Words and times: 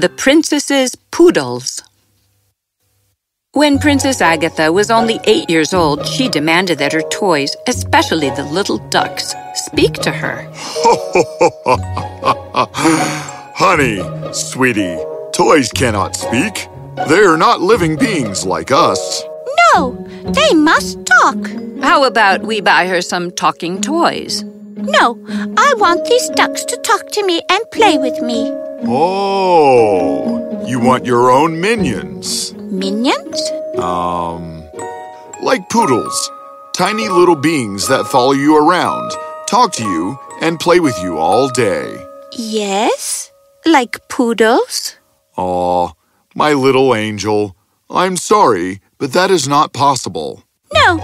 The 0.00 0.08
Princess's 0.08 0.94
Poodles 1.10 1.82
When 3.52 3.78
Princess 3.78 4.22
Agatha 4.22 4.72
was 4.72 4.90
only 4.90 5.20
eight 5.24 5.50
years 5.50 5.74
old, 5.74 6.06
she 6.06 6.26
demanded 6.26 6.78
that 6.78 6.94
her 6.94 7.02
toys, 7.10 7.54
especially 7.66 8.30
the 8.30 8.44
little 8.44 8.78
ducks, 8.88 9.34
speak 9.52 9.92
to 9.92 10.10
her. 10.10 10.50
Honey, 13.54 14.00
sweetie, 14.32 14.96
toys 15.32 15.70
cannot 15.70 16.16
speak. 16.16 16.68
They 17.06 17.20
are 17.20 17.36
not 17.36 17.60
living 17.60 17.96
beings 17.96 18.46
like 18.46 18.70
us. 18.72 19.22
No, 19.74 20.02
they 20.22 20.54
must 20.54 21.04
talk. 21.04 21.36
How 21.82 22.04
about 22.04 22.44
we 22.44 22.62
buy 22.62 22.88
her 22.88 23.02
some 23.02 23.30
talking 23.32 23.82
toys? 23.82 24.44
No, 24.76 25.22
I 25.58 25.74
want 25.76 26.06
these 26.06 26.30
ducks 26.30 26.64
to 26.64 26.78
talk 26.78 27.10
to 27.10 27.26
me 27.26 27.42
and 27.50 27.70
play 27.70 27.98
with 27.98 28.18
me. 28.22 28.50
Oh, 28.82 30.64
you 30.66 30.80
want 30.80 31.04
your 31.04 31.30
own 31.30 31.60
minions? 31.60 32.54
Minions? 32.54 33.50
Um, 33.76 34.62
like 35.42 35.68
poodles. 35.68 36.30
Tiny 36.74 37.08
little 37.08 37.36
beings 37.36 37.88
that 37.88 38.06
follow 38.06 38.32
you 38.32 38.56
around, 38.56 39.12
talk 39.46 39.72
to 39.74 39.84
you, 39.84 40.18
and 40.40 40.58
play 40.58 40.80
with 40.80 40.98
you 41.02 41.18
all 41.18 41.48
day. 41.50 41.94
Yes, 42.32 43.30
like 43.66 43.98
poodles. 44.08 44.96
Aw, 45.36 45.92
my 46.34 46.52
little 46.54 46.94
angel. 46.94 47.54
I'm 47.90 48.16
sorry, 48.16 48.80
but 48.98 49.12
that 49.12 49.30
is 49.30 49.46
not 49.46 49.72
possible. 49.74 50.44
No, 50.72 50.98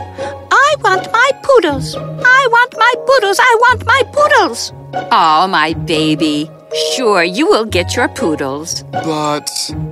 I 0.51 0.75
want 0.81 1.13
my 1.13 1.31
poodles. 1.43 1.95
I 1.97 2.49
want 2.51 2.75
my 2.79 2.95
poodles. 3.07 3.39
I 3.41 3.57
want 3.61 3.85
my 3.85 4.03
poodles. 4.13 4.73
Oh, 5.13 5.47
my 5.49 5.75
baby. 5.75 6.51
Sure, 6.75 7.23
you 7.23 7.47
will 7.47 7.65
get 7.65 7.95
your 7.97 8.09
poodles. 8.09 8.83
But. 8.93 9.49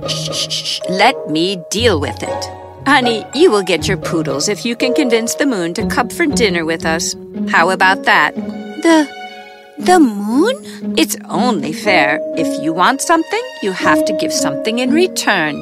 Shh, 0.07 0.81
let 0.89 1.29
me 1.29 1.57
deal 1.69 1.99
with 1.99 2.21
it. 2.21 2.45
Honey, 2.85 3.25
you 3.33 3.49
will 3.49 3.63
get 3.63 3.87
your 3.87 3.97
poodles 3.97 4.47
if 4.47 4.65
you 4.65 4.75
can 4.75 4.93
convince 4.93 5.35
the 5.35 5.45
moon 5.45 5.73
to 5.73 5.87
come 5.87 6.09
for 6.09 6.25
dinner 6.25 6.65
with 6.65 6.85
us. 6.85 7.15
How 7.49 7.71
about 7.71 8.03
that? 8.03 8.35
The. 8.35 9.07
the 9.79 9.99
moon? 9.99 10.53
It's 10.97 11.17
only 11.29 11.73
fair. 11.73 12.19
If 12.37 12.61
you 12.63 12.73
want 12.73 13.01
something, 13.01 13.41
you 13.63 13.71
have 13.71 14.05
to 14.05 14.13
give 14.13 14.31
something 14.31 14.79
in 14.79 14.91
return. 14.91 15.61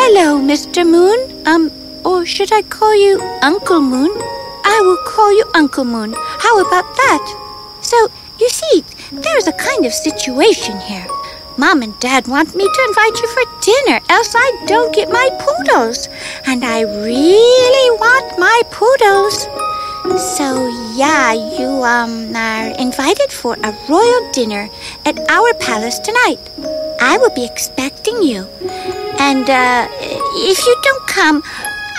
Hello, 0.00 0.40
Mr. 0.40 0.88
Moon. 0.88 1.18
Um, 1.46 1.70
or 2.04 2.24
should 2.24 2.52
I 2.52 2.62
call 2.62 2.94
you 2.94 3.20
Uncle 3.42 3.80
Moon? 3.82 4.10
I 4.64 4.80
will 4.82 4.98
call 5.12 5.30
you 5.36 5.44
Uncle 5.54 5.84
Moon. 5.84 6.14
How 6.16 6.58
about 6.60 6.84
that? 6.96 7.78
So, 7.82 8.08
you 8.40 8.48
see, 8.48 8.84
there's 9.12 9.46
a 9.46 9.52
kind 9.52 9.86
of 9.86 9.92
situation 9.92 10.78
here. 10.80 11.06
Mom 11.56 11.82
and 11.82 11.98
Dad 11.98 12.28
want 12.28 12.54
me 12.54 12.64
to 12.64 12.84
invite 12.88 13.18
you 13.18 13.28
for 13.28 13.42
dinner, 13.60 14.00
else 14.08 14.32
I 14.36 14.64
don't 14.66 14.94
get 14.94 15.10
my 15.10 15.28
poodles. 15.40 16.08
And 16.46 16.64
I 16.64 16.82
really 16.82 17.98
want 17.98 18.38
my 18.38 18.62
poodles. 18.70 19.48
So, 20.36 20.68
yeah, 20.94 21.32
you 21.32 21.82
um 21.82 22.34
are 22.36 22.68
invited 22.78 23.32
for 23.32 23.54
a 23.62 23.74
royal 23.88 24.32
dinner 24.32 24.68
at 25.04 25.18
our 25.28 25.52
palace 25.54 25.98
tonight. 25.98 26.38
I 27.00 27.18
will 27.18 27.34
be 27.34 27.44
expecting 27.44 28.22
you. 28.22 28.46
And 29.18 29.50
uh, 29.50 29.88
if 30.50 30.58
you 30.64 30.76
don't 30.82 31.06
come, 31.08 31.42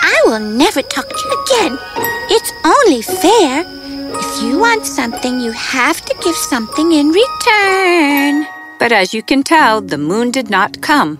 I 0.02 0.22
will 0.26 0.40
never 0.40 0.80
talk 0.82 1.08
to 1.08 1.22
you 1.24 1.44
again. 1.44 1.78
It's 2.30 2.52
only 2.64 3.02
fair. 3.02 3.79
If 4.40 4.46
you 4.46 4.58
want 4.58 4.86
something, 4.86 5.38
you 5.38 5.52
have 5.52 6.00
to 6.00 6.16
give 6.22 6.34
something 6.34 6.92
in 6.92 7.08
return. 7.08 8.46
But 8.78 8.90
as 8.90 9.12
you 9.12 9.22
can 9.22 9.42
tell, 9.42 9.82
the 9.82 9.98
moon 9.98 10.30
did 10.30 10.48
not 10.48 10.80
come. 10.80 11.18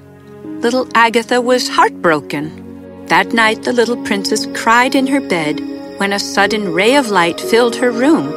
Little 0.63 0.89
Agatha 0.95 1.39
was 1.39 1.69
heartbroken. 1.69 3.05
That 3.09 3.35
night, 3.35 3.63
the 3.63 3.75
little 3.75 4.03
princess 4.05 4.47
cried 4.55 4.95
in 4.95 5.07
her 5.09 5.21
bed 5.21 5.61
when 5.99 6.15
a 6.15 6.19
sudden 6.19 6.73
ray 6.73 6.97
of 6.97 7.11
light 7.11 7.39
filled 7.39 7.77
her 7.77 7.91
room. 7.91 8.33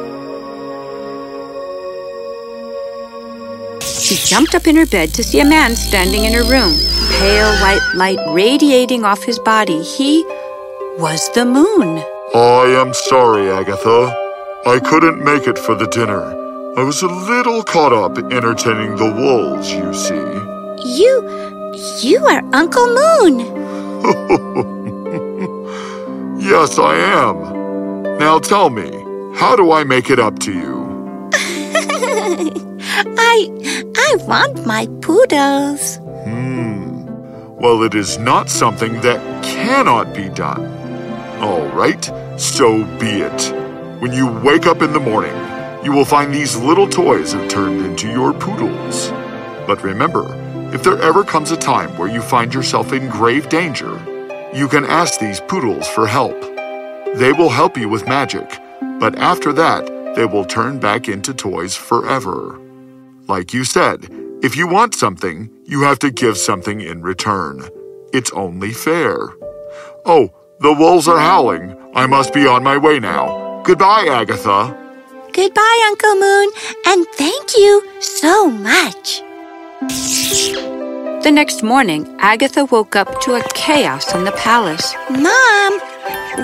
She 3.80 4.16
jumped 4.16 4.54
up 4.54 4.66
in 4.66 4.76
her 4.76 4.84
bed 4.84 5.14
to 5.14 5.24
see 5.24 5.40
a 5.40 5.46
man 5.46 5.76
standing 5.76 6.24
in 6.24 6.34
her 6.34 6.44
room, 6.44 6.76
pale 7.18 7.54
white 7.62 7.94
light 7.94 8.18
radiating 8.34 9.02
off 9.02 9.24
his 9.24 9.38
body. 9.38 9.82
He 9.82 10.24
was 10.98 11.30
the 11.32 11.46
moon. 11.46 12.04
I 12.34 12.66
am 12.78 12.92
sorry, 12.92 13.48
Agatha. 13.50 14.23
I 14.66 14.80
couldn't 14.80 15.22
make 15.22 15.46
it 15.46 15.58
for 15.58 15.74
the 15.74 15.86
dinner. 15.86 16.22
I 16.78 16.82
was 16.82 17.02
a 17.02 17.06
little 17.06 17.62
caught 17.62 17.92
up 17.92 18.16
entertaining 18.32 18.96
the 18.96 19.12
wolves, 19.12 19.70
you 19.70 19.92
see. 19.92 20.14
You. 20.98 21.22
you 22.00 22.24
are 22.24 22.42
Uncle 22.54 22.86
Moon. 22.86 23.40
yes, 26.40 26.78
I 26.78 26.96
am. 26.96 28.16
Now 28.18 28.38
tell 28.38 28.70
me, 28.70 28.90
how 29.36 29.54
do 29.54 29.70
I 29.70 29.84
make 29.84 30.08
it 30.08 30.18
up 30.18 30.38
to 30.40 30.52
you? 30.52 31.30
I. 33.18 33.48
I 33.96 34.16
want 34.26 34.64
my 34.64 34.86
poodles. 35.02 35.96
Hmm. 36.24 37.04
Well, 37.56 37.82
it 37.82 37.94
is 37.94 38.18
not 38.18 38.48
something 38.48 39.00
that 39.02 39.20
cannot 39.44 40.14
be 40.14 40.30
done. 40.30 40.64
All 41.42 41.66
right, 41.68 42.02
so 42.40 42.84
be 42.98 43.20
it. 43.20 43.63
When 44.04 44.12
you 44.12 44.26
wake 44.26 44.66
up 44.66 44.82
in 44.82 44.92
the 44.92 45.00
morning, 45.00 45.34
you 45.82 45.90
will 45.90 46.04
find 46.04 46.30
these 46.30 46.58
little 46.58 46.86
toys 46.86 47.32
have 47.32 47.48
turned 47.48 47.80
into 47.86 48.06
your 48.06 48.34
poodles. 48.34 49.08
But 49.66 49.82
remember, 49.82 50.26
if 50.74 50.82
there 50.82 51.00
ever 51.00 51.24
comes 51.24 51.52
a 51.52 51.56
time 51.56 51.96
where 51.96 52.10
you 52.10 52.20
find 52.20 52.52
yourself 52.52 52.92
in 52.92 53.08
grave 53.08 53.48
danger, 53.48 53.98
you 54.52 54.68
can 54.68 54.84
ask 54.84 55.18
these 55.18 55.40
poodles 55.40 55.88
for 55.88 56.06
help. 56.06 56.38
They 57.14 57.32
will 57.32 57.48
help 57.48 57.78
you 57.78 57.88
with 57.88 58.06
magic, 58.06 58.46
but 59.00 59.16
after 59.16 59.54
that, 59.54 59.86
they 60.14 60.26
will 60.26 60.44
turn 60.44 60.78
back 60.78 61.08
into 61.08 61.32
toys 61.32 61.74
forever. 61.74 62.60
Like 63.26 63.54
you 63.54 63.64
said, 63.64 64.06
if 64.42 64.54
you 64.54 64.68
want 64.68 64.94
something, 64.94 65.48
you 65.64 65.80
have 65.84 65.98
to 66.00 66.10
give 66.10 66.36
something 66.36 66.82
in 66.82 67.00
return. 67.00 67.66
It's 68.12 68.30
only 68.32 68.72
fair. 68.72 69.16
Oh, 70.04 70.28
the 70.60 70.74
wolves 70.74 71.08
are 71.08 71.20
howling. 71.20 71.74
I 71.94 72.04
must 72.04 72.34
be 72.34 72.46
on 72.46 72.62
my 72.62 72.76
way 72.76 73.00
now. 73.00 73.43
Goodbye, 73.64 74.06
Agatha. 74.10 74.76
Goodbye, 75.32 75.84
Uncle 75.86 76.16
Moon, 76.16 76.50
and 76.86 77.06
thank 77.14 77.56
you 77.56 77.82
so 77.98 78.50
much. 78.50 79.22
The 81.24 81.30
next 81.32 81.62
morning, 81.62 82.14
Agatha 82.18 82.66
woke 82.66 82.94
up 82.94 83.22
to 83.22 83.36
a 83.36 83.42
chaos 83.54 84.14
in 84.14 84.24
the 84.24 84.32
palace. 84.32 84.94
Mom, 85.08 85.72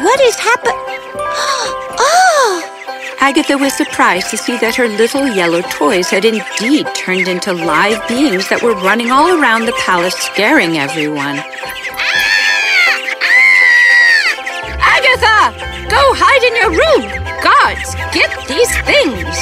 what 0.03 0.21
is 0.21 0.37
happening? 0.37 0.81
Oh! 2.03 3.17
Agatha 3.21 3.59
was 3.59 3.75
surprised 3.75 4.31
to 4.31 4.39
see 4.39 4.57
that 4.57 4.75
her 4.77 4.89
little 4.89 5.29
yellow 5.29 5.61
toys 5.61 6.09
had 6.09 6.25
indeed 6.25 6.87
turned 6.95 7.29
into 7.29 7.53
live 7.53 8.01
beings 8.09 8.49
that 8.49 8.63
were 8.63 8.75
running 8.77 9.11
all 9.11 9.39
around 9.39 9.67
the 9.67 9.75
palace, 9.85 10.15
scaring 10.15 10.79
everyone. 10.79 11.37
Ah! 11.37 12.97
Ah! 13.21 14.97
Agatha! 14.97 15.60
Go 16.01 16.15
hide 16.17 16.45
in 16.49 16.57
your 16.57 16.71
room! 16.81 17.05
Guards, 17.45 17.95
get 18.17 18.33
these 18.49 18.73
things! 18.89 19.37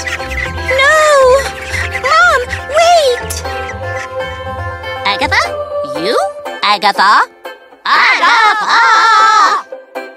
No! 0.83 0.99
Mom, 2.03 2.41
wait! 2.75 3.31
Agatha? 5.07 5.39
You? 6.03 6.19
Agatha? 6.65 7.31
Agatha! 7.87 9.69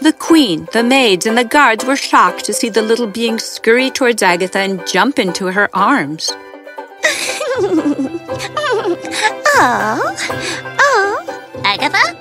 The 0.01 0.13
queen, 0.13 0.67
the 0.73 0.83
maids, 0.83 1.27
and 1.27 1.37
the 1.37 1.45
guards 1.45 1.85
were 1.85 1.95
shocked 1.95 2.45
to 2.45 2.53
see 2.53 2.69
the 2.69 2.81
little 2.81 3.05
being 3.05 3.37
scurry 3.37 3.91
towards 3.91 4.23
Agatha 4.23 4.57
and 4.57 4.87
jump 4.87 5.19
into 5.19 5.45
her 5.45 5.69
arms. 5.75 6.31
oh, 9.53 10.01
oh. 10.79 11.61
Agatha? 11.63 12.17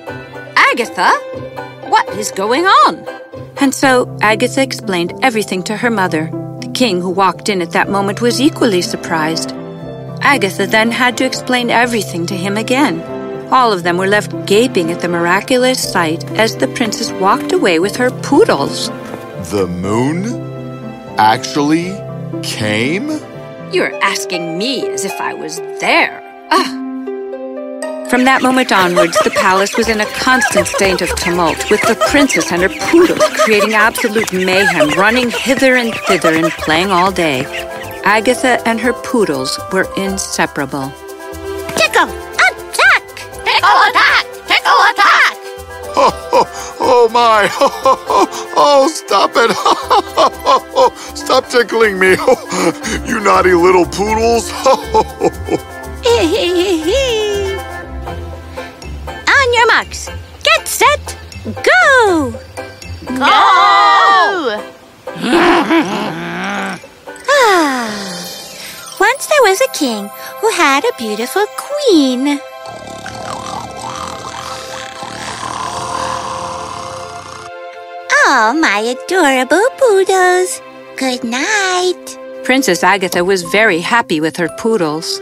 Agatha? 0.56 1.69
What 1.90 2.08
is 2.10 2.30
going 2.30 2.64
on? 2.64 3.04
And 3.60 3.74
so 3.74 4.16
Agatha 4.22 4.62
explained 4.62 5.12
everything 5.22 5.64
to 5.64 5.76
her 5.76 5.90
mother. 5.90 6.30
The 6.60 6.70
king, 6.72 7.00
who 7.00 7.10
walked 7.10 7.48
in 7.48 7.60
at 7.60 7.72
that 7.72 7.90
moment, 7.90 8.20
was 8.20 8.40
equally 8.40 8.80
surprised. 8.80 9.50
Agatha 10.22 10.68
then 10.68 10.92
had 10.92 11.18
to 11.18 11.26
explain 11.26 11.68
everything 11.68 12.26
to 12.26 12.36
him 12.36 12.56
again. 12.56 13.02
All 13.52 13.72
of 13.72 13.82
them 13.82 13.96
were 13.96 14.06
left 14.06 14.46
gaping 14.46 14.92
at 14.92 15.00
the 15.00 15.08
miraculous 15.08 15.82
sight 15.82 16.22
as 16.38 16.56
the 16.56 16.68
princess 16.68 17.10
walked 17.10 17.50
away 17.50 17.80
with 17.80 17.96
her 17.96 18.12
poodles. 18.22 18.88
The 19.50 19.66
moon 19.66 20.26
actually 21.18 21.90
came? 22.44 23.08
You're 23.72 24.00
asking 24.00 24.58
me 24.58 24.88
as 24.88 25.04
if 25.04 25.20
I 25.20 25.34
was 25.34 25.58
there. 25.80 26.22
Ugh. 26.52 26.89
From 28.10 28.24
that 28.24 28.42
moment 28.42 28.72
onwards, 28.72 29.16
the 29.22 29.30
palace 29.30 29.76
was 29.76 29.88
in 29.88 30.00
a 30.00 30.06
constant 30.06 30.66
state 30.66 31.00
of 31.00 31.14
tumult, 31.14 31.70
with 31.70 31.80
the 31.82 31.94
princess 32.10 32.50
and 32.50 32.60
her 32.60 32.68
poodles 32.90 33.22
creating 33.38 33.74
absolute 33.74 34.32
mayhem, 34.32 34.90
running 34.98 35.30
hither 35.30 35.76
and 35.76 35.94
thither 36.08 36.34
and 36.34 36.50
playing 36.50 36.90
all 36.90 37.12
day. 37.12 37.44
Agatha 38.02 38.60
and 38.66 38.80
her 38.80 38.92
poodles 38.92 39.60
were 39.72 39.86
inseparable. 39.96 40.90
Tickle! 41.78 42.10
Tickle, 42.34 42.50
attack! 42.74 43.06
Tickle 43.46 43.78
attack! 43.86 44.26
Tickle 44.50 44.80
attack! 44.90 45.34
Oh, 45.94 46.10
oh, 46.32 46.76
oh 46.80 47.08
my! 47.14 47.46
Oh, 48.62 48.88
stop 48.88 49.30
it! 49.36 49.50
Stop 51.16 51.48
tickling 51.48 51.98
me! 51.98 52.16
You 53.08 53.20
naughty 53.20 53.54
little 53.54 53.86
poodles! 53.86 54.50
On 56.04 56.79
go! 62.10 62.30
Go! 63.06 63.26
Ah. 67.32 67.88
Once 68.98 69.26
there 69.26 69.42
was 69.42 69.60
a 69.60 69.68
king 69.72 70.10
who 70.40 70.50
had 70.50 70.84
a 70.84 70.96
beautiful 70.98 71.44
queen. 71.56 72.40
Oh, 78.12 78.52
my 78.60 78.78
adorable 78.80 79.68
poodles. 79.78 80.60
Good 80.96 81.24
night. 81.24 82.18
Princess 82.44 82.82
Agatha 82.82 83.24
was 83.24 83.42
very 83.44 83.80
happy 83.80 84.20
with 84.20 84.36
her 84.36 84.48
poodles. 84.58 85.20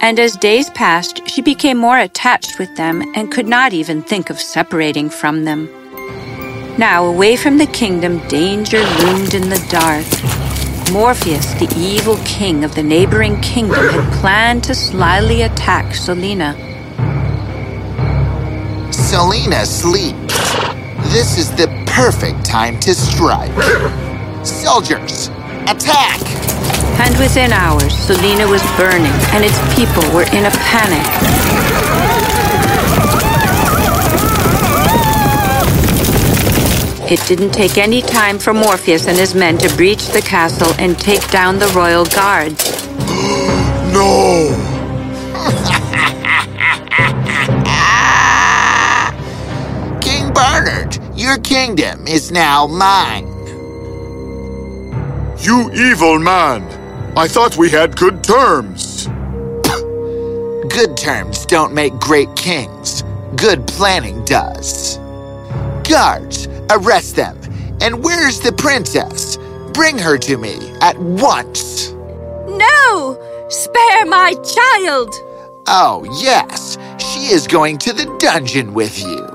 And 0.00 0.18
as 0.18 0.36
days 0.36 0.68
passed, 0.70 1.28
she 1.28 1.42
became 1.42 1.78
more 1.78 1.98
attached 1.98 2.58
with 2.58 2.74
them 2.76 3.02
and 3.14 3.32
could 3.32 3.48
not 3.48 3.72
even 3.72 4.02
think 4.02 4.30
of 4.30 4.40
separating 4.40 5.08
from 5.10 5.44
them. 5.44 5.68
Now, 6.78 7.06
away 7.06 7.36
from 7.36 7.56
the 7.56 7.66
kingdom, 7.66 8.18
danger 8.28 8.78
loomed 8.78 9.32
in 9.32 9.48
the 9.48 9.64
dark. 9.70 10.04
Morpheus, 10.92 11.54
the 11.54 11.74
evil 11.74 12.18
king 12.26 12.64
of 12.64 12.74
the 12.74 12.82
neighboring 12.82 13.40
kingdom, 13.40 13.88
had 13.88 14.12
planned 14.20 14.62
to 14.64 14.74
slyly 14.74 15.40
attack 15.42 15.94
Selina. 15.94 16.54
Selina 18.92 19.64
sleeps. 19.64 20.34
This 21.14 21.38
is 21.38 21.50
the 21.52 21.68
perfect 21.86 22.44
time 22.44 22.78
to 22.80 22.94
strike. 22.94 23.52
Soldiers, 24.44 25.28
attack! 25.68 26.20
And 27.00 27.16
within 27.18 27.52
hours, 27.52 27.94
Selina 27.94 28.46
was 28.46 28.62
burning 28.76 29.16
and 29.32 29.42
its 29.42 29.58
people 29.74 30.02
were 30.14 30.24
in 30.24 30.44
a 30.44 30.50
panic. 30.50 32.35
It 37.08 37.24
didn't 37.28 37.52
take 37.52 37.78
any 37.78 38.02
time 38.02 38.36
for 38.36 38.52
Morpheus 38.52 39.06
and 39.06 39.16
his 39.16 39.32
men 39.32 39.58
to 39.58 39.68
breach 39.76 40.08
the 40.08 40.20
castle 40.20 40.72
and 40.80 40.98
take 40.98 41.30
down 41.30 41.60
the 41.60 41.68
royal 41.68 42.04
guards. 42.04 42.84
no! 43.94 44.50
King 50.00 50.32
Bernard, 50.32 50.98
your 51.14 51.38
kingdom 51.38 52.08
is 52.08 52.32
now 52.32 52.66
mine. 52.66 53.28
You 55.38 55.70
evil 55.74 56.18
man! 56.18 56.64
I 57.16 57.28
thought 57.28 57.56
we 57.56 57.70
had 57.70 57.96
good 57.96 58.24
terms. 58.24 59.06
Good 60.68 60.96
terms 60.96 61.46
don't 61.46 61.72
make 61.72 61.92
great 61.94 62.34
kings. 62.34 63.04
Good 63.36 63.64
planning 63.68 64.24
does. 64.24 64.98
Guards, 65.88 66.48
arrest 66.70 67.16
them. 67.16 67.38
And 67.80 68.02
where's 68.02 68.40
the 68.40 68.52
princess? 68.52 69.38
Bring 69.72 69.98
her 69.98 70.16
to 70.18 70.36
me 70.36 70.70
at 70.80 70.98
once. 70.98 71.92
No! 72.48 73.18
Spare 73.48 74.06
my 74.06 74.32
child! 74.32 75.14
Oh, 75.68 76.06
yes, 76.20 76.78
she 76.98 77.32
is 77.32 77.46
going 77.46 77.78
to 77.78 77.92
the 77.92 78.06
dungeon 78.18 78.72
with 78.72 78.98
you. 79.00 79.26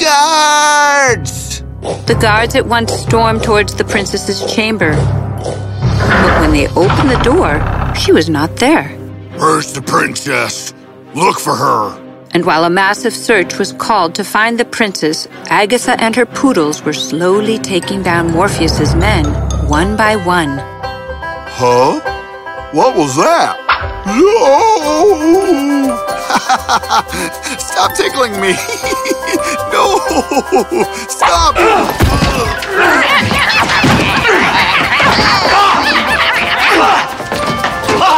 Guards! 0.00 1.62
The 2.06 2.18
guards 2.20 2.54
at 2.54 2.66
once 2.66 2.92
stormed 2.92 3.42
towards 3.42 3.74
the 3.74 3.84
princess's 3.84 4.52
chamber. 4.52 4.92
But 4.92 6.40
when 6.40 6.52
they 6.52 6.68
opened 6.68 7.10
the 7.10 7.20
door, 7.22 7.60
she 7.94 8.12
was 8.12 8.28
not 8.28 8.56
there. 8.56 8.88
Where's 9.38 9.72
the 9.72 9.82
princess? 9.82 10.74
Look 11.14 11.38
for 11.40 11.54
her. 11.54 12.09
And 12.32 12.46
while 12.46 12.64
a 12.64 12.70
massive 12.70 13.12
search 13.12 13.58
was 13.58 13.72
called 13.72 14.14
to 14.14 14.22
find 14.22 14.58
the 14.58 14.64
princess, 14.64 15.26
Agatha 15.46 16.00
and 16.00 16.14
her 16.14 16.26
poodles 16.26 16.82
were 16.84 16.92
slowly 16.92 17.58
taking 17.58 18.04
down 18.04 18.30
Morpheus's 18.30 18.94
men, 18.94 19.24
one 19.68 19.96
by 19.96 20.14
one. 20.14 20.58
Huh? 21.58 21.98
What 22.72 22.96
was 22.96 23.16
that? 23.16 23.56
No! 24.06 25.96
Stop 27.58 27.94
tickling 27.96 28.40
me! 28.40 28.54
No! 29.72 29.98
Stop! 31.08 31.56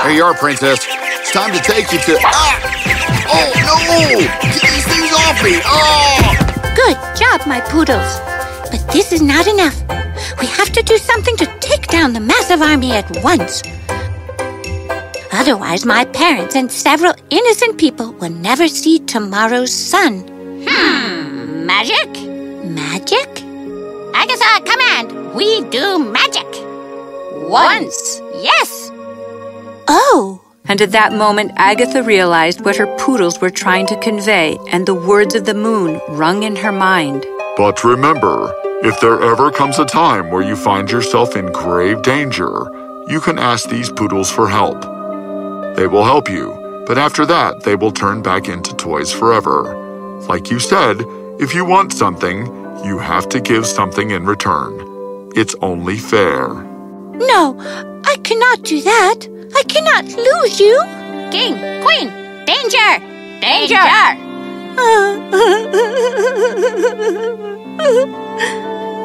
Here 0.05 0.13
you 0.13 0.25
are, 0.25 0.35
princess. 0.35 0.87
It's 0.89 1.33
time 1.33 1.53
to 1.53 1.61
take 1.61 1.93
you 1.93 1.99
to. 1.99 2.19
Ah! 2.25 2.82
Oh, 3.35 3.51
no! 3.65 4.19
Get 4.43 4.61
these 4.61 4.87
things 4.87 5.11
off 5.13 5.43
me! 5.43 5.61
Oh! 5.65 6.53
Good 6.77 6.99
job, 7.17 7.47
my 7.47 7.61
poodles. 7.61 8.21
But 8.71 8.87
this 8.93 9.13
is 9.13 9.23
not 9.23 9.47
enough. 9.47 9.81
We 10.41 10.47
have 10.47 10.71
to 10.73 10.83
do 10.83 10.99
something 10.99 11.37
to 11.37 11.47
take 11.61 11.87
down 11.89 12.13
the 12.13 12.21
massive 12.21 12.61
army 12.61 12.93
at 12.93 13.09
once. 13.23 13.63
Otherwise, 15.33 15.87
my 15.87 16.05
parents 16.05 16.55
and 16.55 16.71
several 16.71 17.15
innocent 17.31 17.79
people 17.79 18.13
will 18.13 18.31
never 18.31 18.69
see 18.69 18.99
tomorrow's 18.99 19.73
sun. 19.73 20.21
Hmm, 20.69 21.65
magic? 21.65 22.11
Magic? 22.65 23.29
Agatha, 24.15 24.61
command! 24.71 25.35
We 25.35 25.63
do 25.71 25.99
magic! 25.99 26.47
Once! 27.49 28.21
Yes! 28.43 28.91
Oh, 29.89 30.42
And 30.73 30.81
at 30.81 30.93
that 30.93 31.13
moment, 31.13 31.53
Agatha 31.57 32.03
realized 32.03 32.65
what 32.65 32.77
her 32.77 32.87
poodles 32.97 33.39
were 33.43 33.51
trying 33.51 33.87
to 33.89 34.01
convey, 34.01 34.59
and 34.71 34.87
the 34.87 34.95
words 34.95 35.35
of 35.35 35.45
the 35.45 35.53
moon 35.53 36.01
rung 36.09 36.45
in 36.45 36.57
her 36.57 36.73
mind. 36.73 37.27
But 37.59 37.85
remember, 37.85 38.51
if 38.83 38.99
there 38.99 39.21
ever 39.21 39.51
comes 39.51 39.79
a 39.79 39.85
time 39.85 40.31
where 40.31 40.41
you 40.41 40.57
find 40.57 40.91
yourself 40.91 41.37
in 41.37 41.53
grave 41.53 42.01
danger, 42.01 42.71
you 43.07 43.21
can 43.21 43.39
ask 43.39 43.69
these 43.69 43.91
poodles 43.91 44.31
for 44.31 44.49
help. 44.49 44.81
They 45.77 45.89
will 45.89 46.05
help 46.05 46.31
you, 46.31 46.57
but 46.87 46.97
after 46.97 47.27
that, 47.27 47.65
they 47.65 47.77
will 47.77 47.93
turn 47.93 48.23
back 48.23 48.49
into 48.49 48.75
toys 48.75 49.13
forever. 49.13 49.77
Like 50.27 50.51
you 50.51 50.59
said, 50.59 51.05
if 51.39 51.55
you 51.55 51.67
want 51.67 51.93
something, 51.93 52.47
you 52.83 52.97
have 52.97 53.29
to 53.29 53.41
give 53.41 53.67
something 53.67 54.13
in 54.13 54.25
return. 54.25 54.73
It's 55.37 55.55
only 55.61 55.99
fair. 55.99 56.49
no, 57.29 58.02
I 58.13 58.17
cannot 58.17 58.63
do 58.63 58.83
that. 58.83 59.27
I 59.57 59.63
cannot 59.63 60.05
lose 60.05 60.61
you. 60.61 60.79
King, 61.33 61.57
Queen, 61.83 62.11
danger! 62.45 63.01
Danger! 63.41 63.77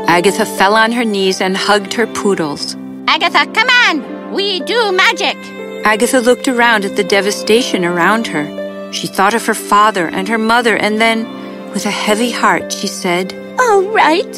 Agatha 0.09 0.45
fell 0.45 0.75
on 0.75 0.91
her 0.91 1.05
knees 1.05 1.39
and 1.39 1.55
hugged 1.55 1.93
her 1.93 2.05
poodles. 2.05 2.75
Agatha, 3.07 3.45
come 3.53 3.69
on! 3.69 4.33
We 4.33 4.59
do 4.59 4.91
magic! 4.91 5.37
Agatha 5.85 6.19
looked 6.19 6.49
around 6.49 6.83
at 6.83 6.97
the 6.97 7.03
devastation 7.05 7.85
around 7.85 8.27
her. 8.27 8.91
She 8.91 9.07
thought 9.07 9.33
of 9.33 9.45
her 9.45 9.53
father 9.53 10.07
and 10.07 10.27
her 10.27 10.37
mother, 10.37 10.75
and 10.75 10.99
then, 10.99 11.23
with 11.71 11.85
a 11.85 11.91
heavy 11.91 12.31
heart, 12.31 12.73
she 12.73 12.87
said, 12.87 13.33
All 13.57 13.83
right, 13.83 14.33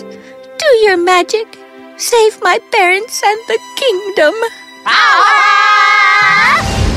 do 0.59 0.67
your 0.83 0.97
magic. 0.97 1.57
Save 1.97 2.39
my 2.41 2.59
parents 2.71 3.19
and 3.25 3.39
the 3.47 3.57
kingdom. 4.19 4.35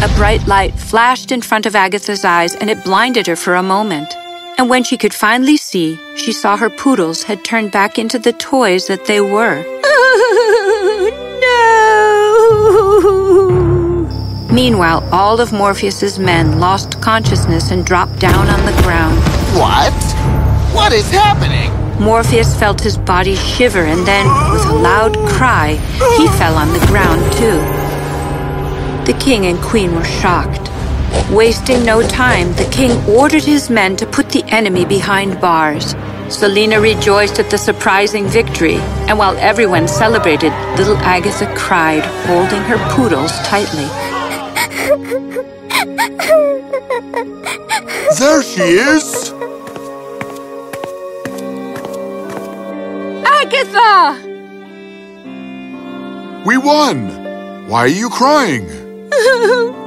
A 0.03 0.09
bright 0.17 0.45
light 0.47 0.75
flashed 0.75 1.31
in 1.31 1.41
front 1.41 1.67
of 1.67 1.77
Agatha's 1.77 2.25
eyes 2.25 2.57
and 2.57 2.69
it 2.69 2.83
blinded 2.85 3.29
her 3.29 3.37
for 3.37 3.55
a 3.55 3.63
moment. 3.63 4.13
And 4.59 4.69
when 4.69 4.83
she 4.83 4.97
could 4.97 5.15
finally 5.15 5.57
see, 5.57 5.99
she 6.17 6.33
saw 6.33 6.57
her 6.57 6.69
poodles 6.69 7.23
had 7.23 7.45
turned 7.45 7.71
back 7.71 7.99
into 7.99 8.19
the 8.19 8.33
toys 8.33 8.89
that 8.89 9.07
they 9.07 9.21
were. 9.21 9.65
Oh, 9.85 11.11
no. 14.49 14.55
Meanwhile, 14.55 15.09
all 15.13 15.41
of 15.41 15.53
Morpheus's 15.53 16.19
men 16.19 16.59
lost 16.59 17.01
consciousness 17.01 17.71
and 17.71 17.87
dropped 17.87 18.19
down 18.19 18.49
on 18.49 18.67
the 18.67 18.83
ground. 18.83 19.17
What? 19.57 19.95
What 20.75 20.93
is 20.93 21.11
happening? 21.11 21.71
Morpheus 22.03 22.59
felt 22.59 22.81
his 22.81 22.99
body 22.99 23.37
shiver 23.37 23.85
and 23.85 24.05
then, 24.05 24.27
with 24.53 24.67
a 24.67 24.75
loud 24.75 25.17
cry, 25.29 25.75
he 26.17 26.27
fell 26.37 26.57
on 26.57 26.73
the 26.73 26.85
ground 26.87 27.23
too. 27.35 27.61
The 29.07 29.17
king 29.21 29.47
and 29.47 29.57
queen 29.61 29.95
were 29.95 30.05
shocked. 30.05 30.69
Wasting 31.31 31.85
no 31.85 32.03
time, 32.09 32.53
the 32.55 32.69
king 32.73 32.91
ordered 33.09 33.45
his 33.45 33.71
men 33.71 33.97
to 33.99 34.07
put 34.07 34.31
the 34.31 34.43
enemy 34.49 34.85
behind 34.85 35.41
bars. 35.41 35.95
Selina 36.29 36.81
rejoiced 36.81 37.39
at 37.39 37.51
the 37.51 37.59
surprising 37.59 38.27
victory, 38.27 38.77
and 39.07 39.17
while 39.17 39.37
everyone 39.39 39.87
celebrated, 39.87 40.53
little 40.77 40.97
Agatha 40.99 41.55
cried, 41.57 42.05
holding 42.27 42.63
her 42.63 42.79
poodles 42.91 43.33
tightly. 43.47 43.87
there 48.19 48.43
she 48.43 48.63
is! 48.63 49.32
Agatha! 53.63 54.19
We 56.45 56.57
won! 56.57 57.69
Why 57.69 57.81
are 57.81 57.87
you 57.87 58.11
crying? 58.11 58.67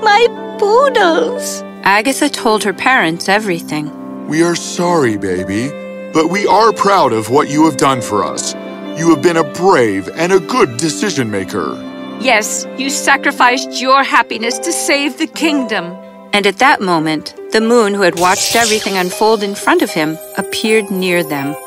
My 0.01 0.27
poodles. 0.57 1.61
Agatha 1.83 2.29
told 2.29 2.63
her 2.63 2.73
parents 2.73 3.27
everything. 3.27 3.91
We 4.27 4.43
are 4.43 4.55
sorry, 4.55 5.17
baby, 5.17 5.67
but 6.13 6.29
we 6.29 6.47
are 6.47 6.71
proud 6.71 7.11
of 7.11 7.29
what 7.29 7.49
you 7.49 7.65
have 7.65 7.75
done 7.75 8.01
for 8.01 8.23
us. 8.23 8.53
You 8.97 9.09
have 9.09 9.21
been 9.21 9.35
a 9.35 9.43
brave 9.43 10.07
and 10.15 10.31
a 10.31 10.39
good 10.39 10.77
decision 10.77 11.29
maker. 11.29 11.75
Yes, 12.21 12.65
you 12.77 12.89
sacrificed 12.89 13.81
your 13.81 14.05
happiness 14.05 14.57
to 14.59 14.71
save 14.71 15.17
the 15.17 15.27
kingdom. 15.27 15.97
And 16.31 16.47
at 16.47 16.59
that 16.59 16.79
moment, 16.79 17.35
the 17.51 17.59
moon, 17.59 17.93
who 17.93 18.03
had 18.03 18.17
watched 18.19 18.55
everything 18.55 18.95
unfold 18.95 19.43
in 19.43 19.53
front 19.53 19.81
of 19.81 19.91
him, 19.91 20.17
appeared 20.37 20.89
near 20.91 21.23
them. 21.23 21.57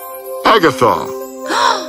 Agatha, 0.46 1.06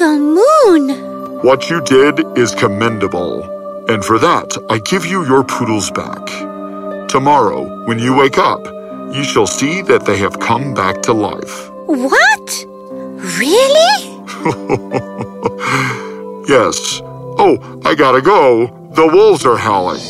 Uncle 0.00 0.18
Moon. 0.18 1.42
what 1.42 1.68
you 1.68 1.80
did 1.80 2.20
is 2.38 2.54
commendable. 2.54 3.42
And 3.88 4.04
for 4.04 4.16
that, 4.20 4.56
I 4.70 4.78
give 4.78 5.04
you 5.04 5.26
your 5.26 5.42
poodles 5.42 5.90
back. 5.90 6.24
Tomorrow, 7.08 7.84
when 7.86 7.98
you 7.98 8.14
wake 8.14 8.38
up, 8.38 8.64
you 9.12 9.24
shall 9.24 9.48
see 9.48 9.82
that 9.82 10.04
they 10.06 10.16
have 10.18 10.38
come 10.38 10.72
back 10.72 11.02
to 11.02 11.12
life. 11.12 11.68
What? 11.86 12.64
Really? 13.38 13.94
Yes. 16.48 17.02
Oh, 17.04 17.58
I 17.84 17.94
gotta 17.94 18.22
go. 18.22 18.68
The 18.92 19.06
wolves 19.06 19.44
are 19.44 19.58
howling. 19.58 20.00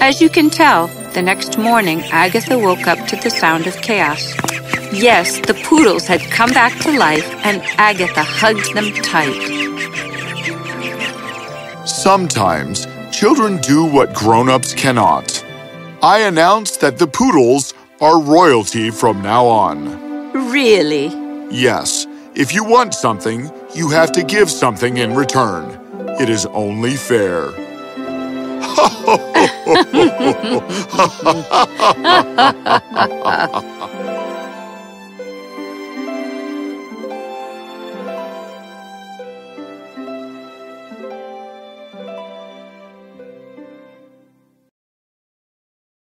As 0.00 0.20
you 0.20 0.28
can 0.28 0.50
tell, 0.50 0.88
the 1.12 1.22
next 1.22 1.58
morning 1.58 2.00
Agatha 2.10 2.58
woke 2.58 2.88
up 2.88 3.06
to 3.06 3.14
the 3.16 3.30
sound 3.30 3.68
of 3.68 3.76
chaos. 3.76 4.34
Yes, 4.92 5.38
the 5.40 5.54
poodles 5.64 6.06
had 6.06 6.20
come 6.30 6.50
back 6.50 6.78
to 6.82 6.96
life, 6.96 7.28
and 7.44 7.62
Agatha 7.78 8.22
hugged 8.22 8.74
them 8.74 8.92
tight. 9.02 9.64
Sometimes 11.86 12.86
children 13.10 13.58
do 13.58 13.84
what 13.84 14.14
grown 14.14 14.48
ups 14.48 14.74
cannot. 14.74 15.44
I 16.02 16.20
announce 16.20 16.76
that 16.78 16.98
the 16.98 17.06
poodles 17.06 17.74
are 18.00 18.20
royalty 18.20 18.90
from 18.90 19.22
now 19.22 19.46
on. 19.46 20.32
Really? 20.50 21.06
Yes, 21.50 22.06
if 22.34 22.54
you 22.54 22.64
want 22.64 22.94
something, 22.94 23.50
you 23.74 23.90
have 23.90 24.12
to 24.12 24.22
give 24.22 24.50
something 24.50 24.98
in 24.98 25.14
return. 25.14 25.80
It 26.20 26.28
is 26.28 26.46
only 26.46 26.96
fair. 26.96 27.50